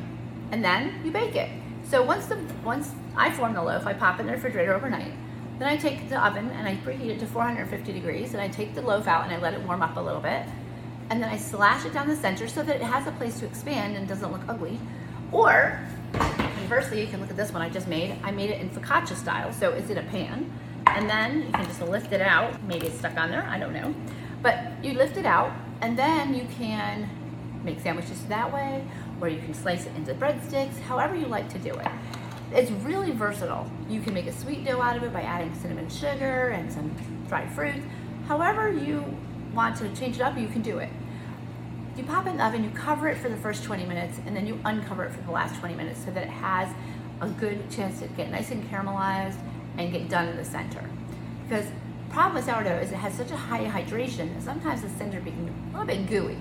And 0.53 0.65
then 0.65 1.03
you 1.05 1.11
bake 1.11 1.37
it. 1.37 1.51
So 1.85 2.03
once 2.03 2.27
the 2.27 2.37
once 2.65 2.93
I 3.15 3.31
form 3.31 3.53
the 3.53 3.63
loaf, 3.63 3.87
I 3.87 3.93
pop 3.93 4.19
it 4.19 4.23
in 4.23 4.27
the 4.29 4.33
refrigerator 4.33 4.73
overnight. 4.73 5.13
Then 5.59 5.69
I 5.69 5.77
take 5.77 6.09
the 6.09 6.25
oven 6.25 6.49
and 6.51 6.67
I 6.67 6.77
preheat 6.77 7.11
it 7.11 7.21
to 7.21 7.27
450 7.27 7.93
degrees, 7.93 8.33
and 8.33 8.41
I 8.41 8.49
take 8.49 8.75
the 8.75 8.81
loaf 8.81 9.07
out 9.07 9.25
and 9.25 9.35
I 9.35 9.39
let 9.39 9.53
it 9.53 9.61
warm 9.65 9.83
up 9.83 9.99
a 9.99 10.01
little 10.01 10.23
bit. 10.23 10.47
And 11.11 11.23
then 11.23 11.29
I 11.29 11.37
slash 11.37 11.85
it 11.85 11.93
down 11.93 12.09
the 12.09 12.17
center 12.17 12.49
so 12.49 12.63
that 12.63 12.77
it 12.77 12.83
has 12.83 13.07
a 13.07 13.13
place 13.13 13.39
to 13.41 13.45
expand 13.45 13.97
and 13.97 14.09
doesn't 14.09 14.33
look 14.33 14.49
ugly. 14.49 14.81
Or 15.31 15.79
Conversely, 16.67 17.01
you 17.01 17.07
can 17.07 17.21
look 17.21 17.31
at 17.31 17.37
this 17.37 17.53
one 17.53 17.63
I 17.63 17.69
just 17.69 17.87
made. 17.87 18.19
I 18.25 18.33
made 18.33 18.51
it 18.51 18.61
in 18.61 18.71
focaccia 18.71 19.15
style, 19.15 19.53
so 19.53 19.71
it's 19.71 19.89
in 19.89 19.99
a 19.99 20.03
pan. 20.03 20.51
And 20.89 21.09
then 21.09 21.43
you 21.43 21.53
can 21.53 21.65
just 21.65 21.81
lift 21.81 22.13
it 22.13 22.21
out. 22.21 22.61
Maybe 22.65 22.89
it's 22.89 22.99
stuck 22.99 23.17
on 23.17 23.31
there, 23.31 23.45
I 23.45 23.57
don't 23.57 23.73
know. 23.73 23.95
But 24.43 24.73
you 24.83 24.95
lift 24.95 25.17
it 25.17 25.27
out, 25.27 25.53
and 25.81 25.97
then 25.97 26.35
you 26.35 26.45
can 26.59 27.09
make 27.63 27.79
sandwiches 27.79 28.21
that 28.25 28.53
way, 28.53 28.85
or 29.21 29.29
you 29.29 29.39
can 29.39 29.55
slice 29.55 29.87
it 29.87 29.95
into 29.95 30.13
breadsticks, 30.15 30.81
however 30.81 31.15
you 31.15 31.27
like 31.27 31.49
to 31.51 31.59
do 31.61 31.73
it. 31.73 31.87
It's 32.51 32.73
really 32.73 33.13
versatile. 33.13 33.71
You 33.89 34.01
can 34.01 34.13
make 34.13 34.27
a 34.27 34.33
sweet 34.33 34.65
dough 34.65 34.83
out 34.83 34.97
of 34.97 35.05
it 35.05 35.13
by 35.13 35.23
adding 35.23 35.55
cinnamon 35.55 35.89
sugar 35.89 36.49
and 36.49 36.73
some 36.73 36.91
dried 37.29 37.53
fruit. 37.53 37.81
However 38.27 38.73
you 38.73 39.05
want 39.55 39.77
to 39.77 39.95
change 39.95 40.17
it 40.17 40.23
up, 40.23 40.37
you 40.37 40.49
can 40.49 40.63
do 40.63 40.79
it. 40.79 40.89
You 41.97 42.05
pop 42.05 42.27
it 42.27 42.31
in 42.31 42.37
the 42.37 42.45
oven, 42.45 42.63
you 42.63 42.71
cover 42.71 43.09
it 43.09 43.17
for 43.17 43.31
the 43.31 43.39
first 43.39 43.65
20 43.65 43.87
minutes, 43.87 44.19
and 44.27 44.37
then 44.37 44.47
you 44.47 44.61
uncover 44.67 45.05
it 45.07 45.13
for 45.13 45.23
the 45.23 45.31
last 45.31 45.59
20 45.59 45.75
minutes 45.75 46.05
so 46.05 46.11
that 46.11 46.25
it 46.25 46.29
has 46.29 46.69
a 47.23 47.29
good 47.29 47.71
chance 47.71 48.01
to 48.01 48.09
get 48.09 48.31
nice 48.31 48.51
and 48.51 48.69
caramelized 48.71 49.39
and 49.79 49.91
get 49.91 50.11
done 50.11 50.29
in 50.29 50.37
the 50.37 50.45
center. 50.45 50.85
Because 51.49 51.65
problem 52.11 52.35
with 52.35 52.45
sourdough 52.45 52.79
is 52.79 52.93
it 52.93 52.97
has 52.97 53.15
such 53.15 53.31
a 53.31 53.37
high 53.37 53.65
hydration 53.65 54.35
that 54.35 54.43
sometimes 54.43 54.83
the 54.83 54.91
center 54.91 55.21
becomes 55.21 55.51
a 55.51 55.79
little 55.79 55.87
bit 55.87 56.07
gooey. 56.07 56.39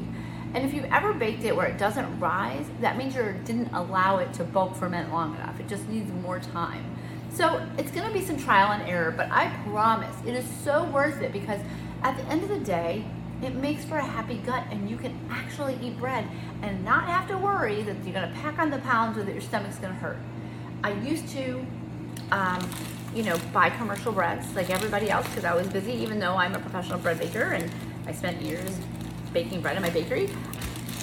And 0.53 0.65
if 0.65 0.73
you've 0.73 0.91
ever 0.91 1.13
baked 1.13 1.43
it 1.45 1.55
where 1.55 1.67
it 1.67 1.77
doesn't 1.77 2.19
rise, 2.19 2.65
that 2.81 2.97
means 2.97 3.15
you 3.15 3.35
didn't 3.45 3.73
allow 3.73 4.17
it 4.17 4.33
to 4.33 4.43
bulk 4.43 4.75
ferment 4.75 5.11
long 5.13 5.35
enough. 5.35 5.57
It 5.59 5.69
just 5.69 5.87
needs 5.87 6.11
more 6.21 6.39
time. 6.39 6.83
So 7.31 7.65
it's 7.77 7.91
gonna 7.91 8.13
be 8.13 8.21
some 8.21 8.37
trial 8.37 8.73
and 8.73 8.89
error, 8.89 9.11
but 9.11 9.29
I 9.31 9.53
promise 9.69 10.15
it 10.25 10.35
is 10.35 10.45
so 10.63 10.83
worth 10.85 11.21
it 11.21 11.31
because 11.31 11.61
at 12.03 12.17
the 12.17 12.23
end 12.23 12.43
of 12.43 12.49
the 12.49 12.59
day, 12.59 13.05
it 13.41 13.55
makes 13.55 13.83
for 13.83 13.97
a 13.97 14.05
happy 14.05 14.37
gut 14.37 14.63
and 14.71 14.89
you 14.89 14.97
can 14.97 15.17
actually 15.29 15.77
eat 15.81 15.97
bread 15.97 16.25
and 16.61 16.83
not 16.85 17.05
have 17.05 17.27
to 17.27 17.37
worry 17.37 17.83
that 17.83 17.95
you're 18.03 18.13
gonna 18.13 18.33
pack 18.35 18.59
on 18.59 18.69
the 18.69 18.79
pounds 18.79 19.17
or 19.17 19.23
that 19.23 19.33
your 19.33 19.41
stomach's 19.41 19.77
gonna 19.77 19.93
hurt. 19.93 20.17
I 20.83 20.93
used 20.93 21.27
to 21.29 21.65
um, 22.31 22.67
you 23.15 23.23
know, 23.23 23.39
buy 23.53 23.69
commercial 23.69 24.11
breads 24.11 24.53
like 24.55 24.69
everybody 24.69 25.09
else 25.09 25.27
because 25.29 25.45
I 25.45 25.55
was 25.55 25.67
busy, 25.67 25.93
even 25.93 26.19
though 26.19 26.35
I'm 26.35 26.53
a 26.53 26.59
professional 26.59 26.99
bread 26.99 27.17
baker 27.17 27.53
and 27.53 27.71
I 28.05 28.11
spent 28.11 28.41
years 28.41 28.77
baking 29.33 29.61
bread 29.61 29.77
in 29.77 29.81
my 29.81 29.89
bakery. 29.89 30.29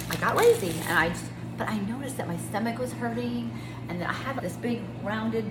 I 0.09 0.15
got 0.17 0.35
lazy 0.35 0.79
and 0.87 0.99
I 0.99 1.09
just, 1.09 1.25
but 1.57 1.67
I 1.67 1.79
noticed 1.79 2.17
that 2.17 2.27
my 2.27 2.37
stomach 2.37 2.77
was 2.77 2.93
hurting 2.93 3.51
and 3.89 3.99
that 3.99 4.09
I 4.09 4.13
had 4.13 4.39
this 4.41 4.55
big 4.57 4.81
rounded 5.03 5.49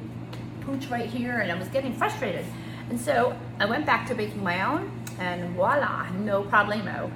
pooch 0.60 0.86
right 0.86 1.08
here 1.08 1.40
and 1.40 1.50
I 1.50 1.58
was 1.58 1.68
getting 1.68 1.94
frustrated. 1.94 2.44
And 2.90 3.00
so 3.00 3.36
I 3.58 3.66
went 3.66 3.84
back 3.84 4.06
to 4.08 4.14
baking 4.14 4.42
my 4.42 4.62
own 4.62 5.01
and 5.22 5.54
voila, 5.54 6.08
no 6.10 6.42
problemo. 6.42 7.10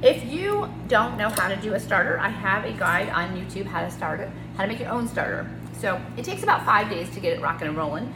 If 0.00 0.24
you 0.24 0.68
don't 0.86 1.18
know 1.18 1.28
how 1.28 1.48
to 1.48 1.56
do 1.56 1.74
a 1.74 1.80
starter, 1.80 2.18
I 2.20 2.28
have 2.28 2.64
a 2.64 2.72
guide 2.72 3.08
on 3.08 3.36
YouTube 3.36 3.66
how 3.66 3.80
to 3.80 3.90
start 3.90 4.20
it, 4.20 4.30
how 4.56 4.62
to 4.62 4.68
make 4.68 4.78
your 4.78 4.90
own 4.90 5.08
starter. 5.08 5.50
So 5.80 6.00
it 6.16 6.24
takes 6.24 6.44
about 6.44 6.64
five 6.64 6.88
days 6.88 7.10
to 7.10 7.20
get 7.20 7.32
it 7.36 7.40
rocking 7.40 7.68
and 7.68 7.76
rolling. 7.76 8.14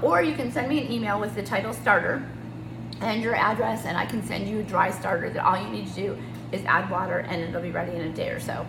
Or 0.00 0.22
you 0.22 0.34
can 0.34 0.52
send 0.52 0.68
me 0.68 0.84
an 0.84 0.92
email 0.92 1.18
with 1.20 1.34
the 1.34 1.42
title 1.42 1.72
starter 1.72 2.24
and 3.00 3.20
your 3.20 3.34
address 3.34 3.84
and 3.84 3.98
I 3.98 4.06
can 4.06 4.24
send 4.24 4.48
you 4.48 4.60
a 4.60 4.62
dry 4.62 4.90
starter 4.90 5.28
that 5.30 5.44
all 5.44 5.60
you 5.60 5.68
need 5.68 5.88
to 5.88 5.94
do 5.94 6.18
is 6.52 6.64
add 6.66 6.88
water 6.88 7.18
and 7.18 7.42
it'll 7.42 7.62
be 7.62 7.72
ready 7.72 7.96
in 7.96 8.02
a 8.02 8.12
day 8.12 8.30
or 8.30 8.38
so. 8.38 8.64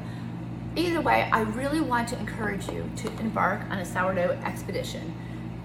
Either 0.75 1.01
way, 1.01 1.29
I 1.31 1.41
really 1.41 1.81
want 1.81 2.09
to 2.09 2.19
encourage 2.19 2.67
you 2.69 2.89
to 2.97 3.07
embark 3.19 3.61
on 3.69 3.77
a 3.77 3.85
sourdough 3.85 4.39
expedition. 4.43 5.13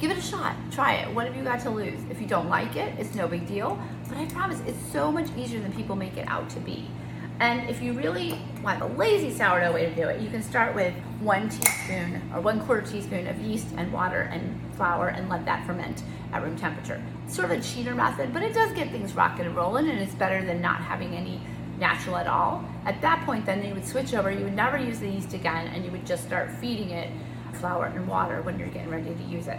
Give 0.00 0.10
it 0.10 0.16
a 0.16 0.22
shot. 0.22 0.56
Try 0.70 0.94
it. 0.94 1.14
What 1.14 1.26
have 1.26 1.36
you 1.36 1.44
got 1.44 1.60
to 1.60 1.70
lose? 1.70 2.00
If 2.08 2.22
you 2.22 2.26
don't 2.26 2.48
like 2.48 2.74
it, 2.74 2.98
it's 2.98 3.14
no 3.14 3.28
big 3.28 3.46
deal. 3.46 3.78
But 4.08 4.16
I 4.16 4.24
promise 4.24 4.58
it's 4.66 4.80
so 4.90 5.12
much 5.12 5.28
easier 5.36 5.60
than 5.60 5.74
people 5.74 5.94
make 5.94 6.16
it 6.16 6.26
out 6.26 6.48
to 6.50 6.60
be. 6.60 6.88
And 7.38 7.68
if 7.68 7.82
you 7.82 7.92
really 7.92 8.38
want 8.62 8.78
the 8.78 8.86
lazy 8.86 9.30
sourdough 9.30 9.72
way 9.74 9.84
to 9.84 9.94
do 9.94 10.08
it, 10.08 10.22
you 10.22 10.30
can 10.30 10.42
start 10.42 10.74
with 10.74 10.94
one 11.20 11.50
teaspoon 11.50 12.22
or 12.34 12.40
one 12.40 12.60
quarter 12.60 12.80
teaspoon 12.80 13.26
of 13.26 13.38
yeast 13.40 13.66
and 13.76 13.92
water 13.92 14.22
and 14.32 14.58
flour 14.74 15.08
and 15.08 15.28
let 15.28 15.44
that 15.44 15.66
ferment 15.66 16.02
at 16.32 16.42
room 16.42 16.56
temperature. 16.56 17.02
It's 17.26 17.36
sort 17.36 17.50
of 17.50 17.58
a 17.58 17.62
cheater 17.62 17.94
method, 17.94 18.32
but 18.32 18.42
it 18.42 18.54
does 18.54 18.72
get 18.72 18.90
things 18.90 19.14
rocking 19.14 19.44
and 19.44 19.54
rolling 19.54 19.90
and 19.90 19.98
it's 19.98 20.14
better 20.14 20.42
than 20.42 20.62
not 20.62 20.80
having 20.80 21.14
any 21.14 21.42
natural 21.78 22.16
at 22.16 22.26
all. 22.26 22.64
At 22.86 23.02
that 23.02 23.24
point, 23.26 23.44
then 23.44 23.62
you 23.64 23.74
would 23.74 23.86
switch 23.86 24.14
over, 24.14 24.30
you 24.30 24.44
would 24.44 24.56
never 24.56 24.78
use 24.78 24.98
the 24.98 25.08
yeast 25.08 25.34
again, 25.34 25.66
and 25.68 25.84
you 25.84 25.90
would 25.90 26.06
just 26.06 26.24
start 26.24 26.50
feeding 26.52 26.90
it 26.90 27.10
flour 27.54 27.86
and 27.86 28.06
water 28.06 28.42
when 28.42 28.58
you're 28.58 28.68
getting 28.68 28.90
ready 28.90 29.14
to 29.14 29.22
use 29.24 29.46
it. 29.46 29.58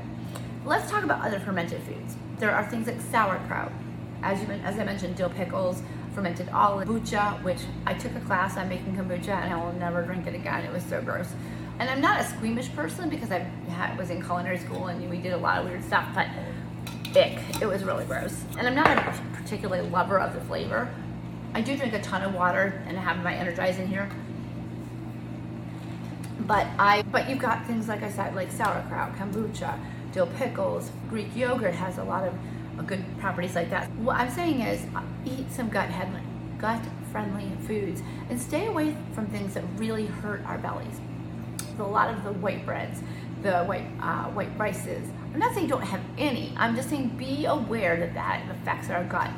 Let's 0.64 0.92
talk 0.92 1.04
about 1.04 1.26
other 1.26 1.40
fermented 1.40 1.82
foods. 1.82 2.16
There 2.38 2.52
are 2.52 2.70
things 2.70 2.86
like 2.86 3.02
sauerkraut. 3.02 3.72
As, 4.22 4.40
you, 4.42 4.48
as 4.48 4.78
I 4.78 4.84
mentioned, 4.84 5.16
dill 5.16 5.32
pickles, 5.32 5.82
fermented 6.14 6.50
olive, 6.50 6.88
kombucha, 6.88 7.42
which 7.42 7.62
I 7.88 7.96
took 7.96 8.14
a 8.16 8.20
class 8.22 8.58
on 8.58 8.70
making 8.70 8.96
kombucha 8.96 9.30
and 9.30 9.52
I 9.52 9.64
will 9.64 9.74
never 9.74 10.04
drink 10.04 10.28
it 10.28 10.36
again. 10.36 10.64
It 10.64 10.72
was 10.72 10.84
so 10.84 11.02
gross. 11.02 11.34
And 11.80 11.90
I'm 11.90 12.00
not 12.00 12.22
a 12.22 12.24
squeamish 12.24 12.72
person 12.74 13.10
because 13.10 13.32
I 13.32 13.48
was 13.98 14.12
in 14.12 14.24
culinary 14.24 14.60
school 14.60 14.88
and 14.88 15.10
we 15.10 15.18
did 15.18 15.34
a 15.34 15.38
lot 15.38 15.58
of 15.58 15.66
weird 15.66 15.84
stuff, 15.84 16.08
but 16.14 16.28
ick, 17.16 17.40
it 17.60 17.66
was 17.66 17.84
really 17.84 18.06
gross. 18.06 18.44
And 18.60 18.68
I'm 18.68 18.76
not 18.76 18.88
a 18.88 19.22
particularly 19.34 19.90
lover 19.90 20.20
of 20.20 20.36
the 20.36 20.42
flavor. 20.42 20.94
I 21.56 21.62
do 21.62 21.76
drink 21.76 21.94
a 21.94 22.02
ton 22.02 22.22
of 22.22 22.36
water 22.36 22.84
and 22.88 22.98
have 23.00 23.24
my 23.24 23.34
Energize 23.34 23.78
here. 23.78 24.08
But 26.42 26.68
I, 26.78 27.02
but 27.04 27.28
you've 27.30 27.40
got 27.40 27.66
things 27.66 27.88
like 27.88 28.04
I 28.04 28.12
said, 28.12 28.36
like 28.36 28.52
sauerkraut, 28.52 29.16
kombucha, 29.16 29.80
dill 30.12 30.28
pickles, 30.38 30.92
Greek 31.10 31.36
yogurt 31.36 31.74
has 31.74 31.98
a 31.98 32.04
lot 32.04 32.28
of 32.28 32.34
good 32.88 33.04
properties 33.20 33.56
like 33.56 33.70
that. 33.70 33.90
What 33.98 34.18
I'm 34.18 34.30
saying 34.30 34.62
is 34.62 34.86
eat 35.26 35.52
some 35.52 35.70
gut 35.70 35.90
gut 36.58 36.82
friendly 37.12 37.50
foods 37.68 38.02
and 38.30 38.40
stay 38.40 38.68
away 38.68 38.96
from 39.14 39.28
things 39.28 39.54
that 39.54 39.64
really 39.78 40.06
hurt 40.06 40.46
our 40.46 40.58
bellies. 40.58 41.00
A 41.80 41.84
lot 41.84 42.14
of 42.14 42.24
the 42.24 42.32
white 42.34 42.66
breads, 42.66 43.02
the 43.42 43.64
white 43.64 43.86
uh, 44.02 44.26
white 44.30 44.50
rices. 44.58 45.08
I'm 45.34 45.40
not 45.40 45.54
saying 45.54 45.68
don't 45.68 45.82
have 45.82 46.02
any. 46.18 46.54
I'm 46.58 46.76
just 46.76 46.90
saying 46.90 47.10
be 47.18 47.46
aware 47.46 47.98
that 47.98 48.14
that 48.14 48.44
affects 48.52 48.90
our 48.90 49.04
gut. 49.04 49.32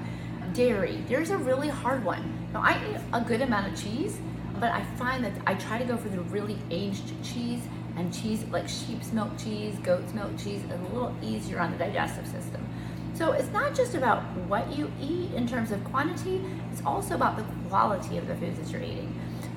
Dairy. 0.54 1.04
there's 1.08 1.32
a 1.32 1.38
really 1.38 1.70
hard 1.70 2.04
one. 2.04 2.48
Now 2.54 2.62
I 2.62 2.80
eat 2.88 3.02
a 3.12 3.22
good 3.22 3.42
amount 3.42 3.74
of 3.74 3.82
cheese, 3.82 4.20
but 4.60 4.72
I 4.72 4.84
find 4.98 5.24
that 5.24 5.34
I 5.48 5.56
try 5.56 5.80
to 5.80 5.86
go 5.86 5.98
for 5.98 6.10
the 6.10 6.22
really 6.22 6.58
aged 6.70 7.12
cheese 7.24 7.62
and 7.96 8.14
cheese 8.14 8.44
like 8.52 8.68
sheep's 8.68 9.12
milk 9.12 9.38
cheese, 9.38 9.76
goat's 9.84 10.14
milk 10.14 10.32
cheese 10.38 10.64
is 10.64 10.72
a 10.72 10.94
little 10.94 11.16
easier 11.22 11.60
on 11.60 11.72
the 11.72 11.78
digestive 11.78 12.26
system. 12.28 12.68
So 13.14 13.32
it's 13.32 13.50
not 13.50 13.76
just 13.76 13.94
about 13.94 14.24
what 14.48 14.76
you 14.76 14.92
eat 15.00 15.32
in 15.34 15.48
terms 15.48 15.72
of 15.72 15.84
quantity, 15.86 16.44
it's 16.72 16.82
also 16.84 17.14
about 17.14 17.38
the 17.38 17.46
quality 17.70 18.18
of 18.18 18.28
the 18.28 18.36
foods 18.36 18.60
that 18.60 18.72
you're 18.72 18.82
eating. 18.82 19.14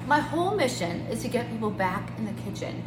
My 0.06 0.20
whole 0.20 0.54
mission 0.54 1.00
is 1.06 1.22
to 1.22 1.28
get 1.28 1.50
people 1.50 1.70
back 1.70 2.16
in 2.18 2.26
the 2.26 2.42
kitchen, 2.42 2.82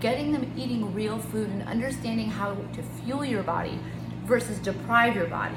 getting 0.00 0.32
them 0.32 0.50
eating 0.56 0.92
real 0.94 1.18
food 1.18 1.50
and 1.50 1.62
understanding 1.64 2.30
how 2.30 2.54
to 2.54 2.82
fuel 2.82 3.24
your 3.24 3.42
body 3.42 3.78
versus 4.24 4.58
deprive 4.58 5.14
your 5.14 5.26
body. 5.26 5.54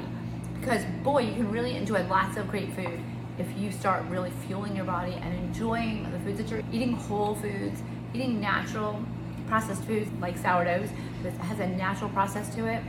Because 0.60 0.84
boy, 1.02 1.22
you 1.22 1.32
can 1.32 1.50
really 1.50 1.74
enjoy 1.74 2.06
lots 2.06 2.36
of 2.36 2.48
great 2.50 2.72
food 2.74 3.00
if 3.38 3.46
you 3.56 3.72
start 3.72 4.04
really 4.06 4.30
fueling 4.46 4.76
your 4.76 4.84
body 4.84 5.12
and 5.12 5.34
enjoying 5.34 6.10
the 6.12 6.18
foods 6.20 6.38
that 6.38 6.50
you're 6.50 6.62
eating 6.72 6.92
whole 6.92 7.34
foods, 7.36 7.82
eating 8.12 8.40
natural 8.40 9.02
processed 9.48 9.84
foods 9.84 10.10
like 10.20 10.36
sourdoughs 10.36 10.90
that 11.22 11.32
has 11.32 11.58
a 11.58 11.66
natural 11.66 12.10
process 12.10 12.54
to 12.54 12.66
it 12.66 12.82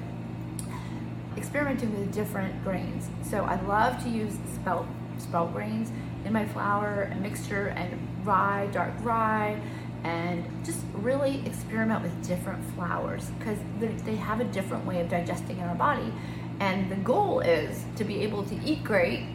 experimenting 1.39 1.97
with 1.97 2.13
different 2.13 2.63
grains. 2.63 3.09
So 3.23 3.43
I 3.43 3.59
love 3.61 4.03
to 4.03 4.09
use 4.09 4.37
spelt, 4.53 4.85
spelt 5.17 5.53
grains 5.53 5.91
in 6.25 6.33
my 6.33 6.45
flour 6.45 7.11
mixture 7.21 7.67
and 7.67 7.97
rye, 8.25 8.67
dark 8.71 8.93
rye, 9.01 9.59
and 10.03 10.45
just 10.65 10.81
really 10.93 11.41
experiment 11.45 12.03
with 12.03 12.27
different 12.27 12.63
flours 12.73 13.31
because 13.39 13.57
they 13.79 14.15
have 14.15 14.39
a 14.41 14.45
different 14.45 14.85
way 14.85 15.01
of 15.01 15.09
digesting 15.09 15.57
in 15.57 15.63
our 15.63 15.75
body. 15.75 16.13
And 16.59 16.91
the 16.91 16.97
goal 16.97 17.39
is 17.39 17.83
to 17.95 18.03
be 18.03 18.21
able 18.21 18.43
to 18.43 18.55
eat 18.65 18.83
great 18.83 19.25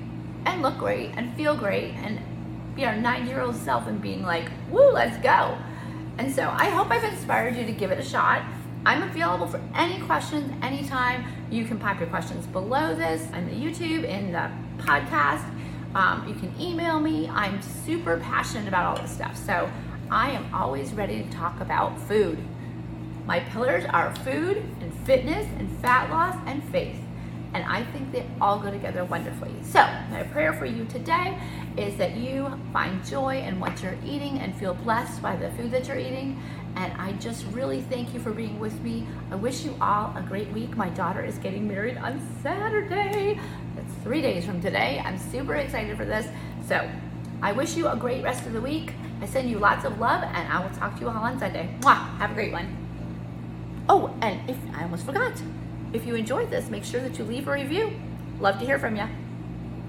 and 0.45 0.63
look 0.63 0.79
great 0.79 1.11
and 1.17 1.35
feel 1.37 1.57
great 1.57 1.95
and 1.95 2.21
be 2.75 2.85
our 2.85 2.97
nine 2.97 3.27
year 3.27 3.41
old 3.41 3.57
self 3.57 3.87
and 3.87 4.01
being 4.01 4.23
like, 4.23 4.51
woo, 4.71 4.91
let's 4.91 5.17
go. 5.19 5.57
And 6.19 6.33
so 6.33 6.49
I 6.49 6.71
hope 6.71 6.91
I've 6.91 7.05
inspired 7.05 7.57
you 7.57 7.65
to 7.65 7.73
give 7.73 7.91
it 7.91 7.99
a 7.99 8.05
shot. 8.05 8.43
I'm 8.87 9.03
available 9.03 9.47
for 9.47 9.61
any 9.75 10.01
questions 10.03 10.53
anytime. 10.63 11.25
You 11.51 11.65
can 11.65 11.79
pop 11.79 11.99
your 11.99 12.09
questions 12.09 12.47
below 12.47 12.95
this 12.95 13.27
on 13.33 13.47
the 13.47 13.53
YouTube, 13.53 14.05
in 14.05 14.33
the 14.33 14.51
podcast. 14.79 15.45
Um, 15.95 16.27
you 16.29 16.35
can 16.35 16.53
email 16.61 17.01
me. 17.01 17.29
I'm 17.29 17.63
super 17.63 18.19
passionate 18.19 18.69
about 18.69 18.85
all 18.85 19.03
this 19.03 19.13
stuff. 19.13 19.37
So 19.37 19.71
I 20.11 20.31
am 20.31 20.53
always 20.55 20.93
ready 20.93 21.23
to 21.23 21.31
talk 21.31 21.61
about 21.61 21.99
food. 22.03 22.39
My 23.27 23.41
pillars 23.41 23.85
are 23.87 24.15
food 24.17 24.59
and 24.81 24.93
fitness 25.07 25.47
and 25.59 25.71
fat 25.79 26.11
loss 26.11 26.37
and 26.47 26.63
faith. 26.65 27.04
And 27.55 27.65
I 27.65 27.85
think 27.85 28.11
they 28.11 28.27
all 28.41 28.59
go 28.59 28.71
together 28.71 29.05
wonderfully. 29.05 29.55
So, 29.63 29.79
my 30.11 30.25
prayer 30.25 30.53
for 30.53 30.67
you 30.67 30.85
today 30.87 31.39
is 31.77 31.97
that 31.97 32.17
you 32.17 32.53
find 32.73 33.05
joy 33.07 33.39
in 33.39 33.61
what 33.61 33.81
you're 33.81 33.97
eating 34.05 34.41
and 34.41 34.55
feel 34.57 34.75
blessed 34.75 35.23
by 35.23 35.37
the 35.37 35.51
food 35.53 35.71
that 35.71 35.87
you're 35.87 35.99
eating. 35.99 36.43
And 36.75 36.93
I 37.01 37.13
just 37.13 37.47
really 37.53 37.81
thank 37.83 38.13
you 38.13 38.19
for 38.19 38.33
being 38.33 38.59
with 38.59 38.79
me. 38.83 39.07
I 39.31 39.37
wish 39.37 39.65
you 39.65 39.77
all 39.81 40.13
a 40.17 40.23
great 40.23 40.51
week. 40.51 40.77
My 40.77 40.89
daughter 40.91 41.25
is 41.25 41.39
getting 41.39 41.69
married 41.69 41.97
on 41.97 42.21
Saturday. 42.43 43.39
That's 43.77 43.95
three 44.03 44.21
days 44.21 44.45
from 44.45 44.61
today. 44.61 45.01
I'm 45.05 45.17
super 45.17 45.55
excited 45.55 45.97
for 45.97 46.05
this. 46.05 46.27
So, 46.67 46.91
I 47.41 47.53
wish 47.53 47.77
you 47.77 47.87
a 47.87 47.97
great 47.97 48.25
rest 48.25 48.47
of 48.47 48.53
the 48.53 48.61
week. 48.61 48.93
I 49.21 49.27
send 49.27 49.49
you 49.49 49.59
lots 49.59 49.85
of 49.85 50.01
love, 50.01 50.25
and 50.25 50.53
I 50.53 50.61
will 50.61 50.75
talk 50.75 50.97
to 50.97 51.03
you 51.03 51.09
all 51.09 51.17
on 51.17 51.39
Sunday. 51.39 51.73
Mwah! 51.81 52.19
Have 52.19 52.33
a 52.33 52.35
great 52.35 52.53
one. 52.53 52.77
Oh, 53.89 54.13
and 54.23 54.49
if 54.51 54.57
I 54.75 54.83
almost 54.83 55.07
forgot, 55.07 55.41
if 55.95 56.05
you 56.07 56.17
enjoyed 56.17 56.51
this, 56.51 56.69
make 56.69 56.85
sure 56.85 57.01
that 57.01 57.17
you 57.19 57.25
leave 57.25 57.49
a 57.49 57.53
review. 57.53 57.91
Love 58.41 58.59
to 58.59 58.67
hear 58.67 58.79
from 58.79 58.97
you. 58.97 59.07